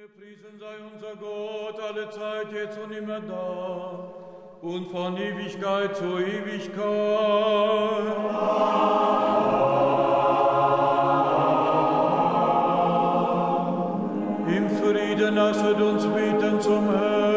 [0.00, 4.14] Gepriesen sei unser Gott alle Zeit, jetzt und immer da
[4.62, 6.80] und von Ewigkeit zu Ewigkeit.
[14.46, 17.29] Im Frieden lasset uns beten zum Herrn.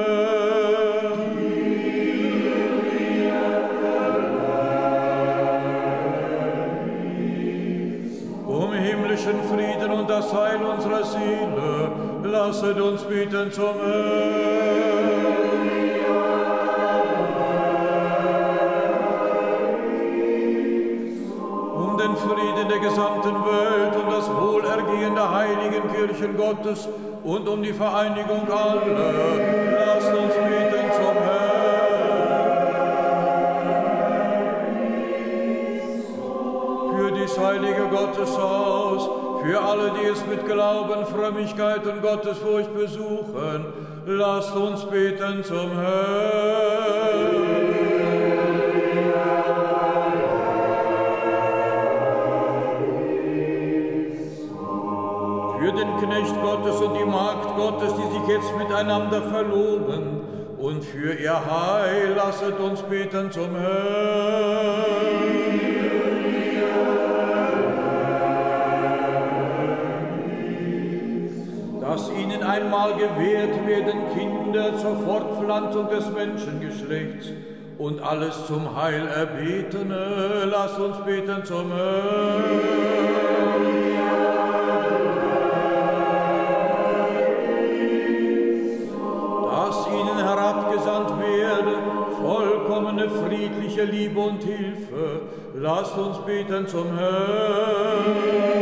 [10.14, 11.92] Das Heil unserer Seele,
[12.24, 14.94] lasset uns beten zum Herrn.
[21.84, 26.88] Um den Frieden der gesamten Welt und das Wohlergehen der heiligen Kirchen Gottes
[27.24, 29.14] und um die Vereinigung aller,
[29.86, 31.54] lasst uns beten zum Herrn.
[37.36, 43.66] Heilige Gotteshaus, für alle, die es mit Glauben, Frömmigkeit und Gottesfurcht besuchen,
[44.06, 47.34] lasst uns beten zum Herrn.
[55.60, 60.22] Für den Knecht Gottes und die Magd Gottes, die sich jetzt miteinander verloben,
[60.58, 65.03] und für ihr Heil lasset uns beten zum Herrn.
[72.74, 77.32] Einmal gewährt werden Kinder zur Fortpflanzung des Menschengeschlechts
[77.78, 82.94] und alles zum Heil erbetene, lass uns beten zum Herrn.
[90.26, 91.78] herabgesandt werde,
[92.22, 95.22] vollkommene friedliche Liebe und Hilfe.
[95.56, 98.54] Lasst uns beten zum Herrn.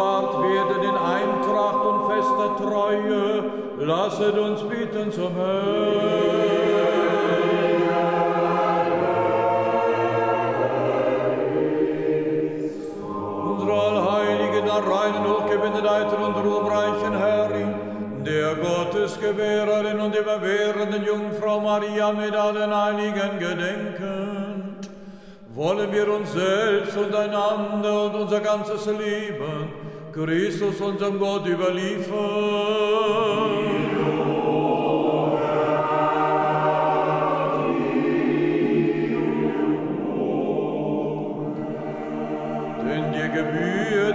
[0.00, 3.44] Bewahrt werden in Eintracht und fester Treue.
[3.78, 5.36] Lasset uns beten zum
[14.80, 17.74] reinen, hochgewendeteiten und ruhmreichen Herrin,
[18.24, 24.90] der Gottesgewährerin und immerwährenden Jungfrau Maria mit allen Heiligen gedenkend,
[25.54, 32.90] wollen wir uns selbst und einander und unser ganzes Leben Christus, unserem Gott, überliefern.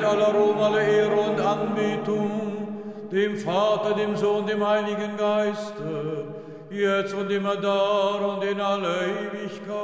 [0.06, 2.32] aller Ruhm, alle Ehre und Anbetung,
[3.12, 6.26] dem Vater, dem Sohn, dem Heiligen Geiste,
[6.70, 9.76] jetzt und immer da und in aller Ewigkeit.